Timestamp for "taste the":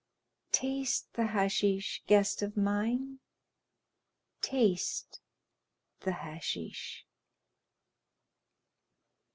0.51-1.27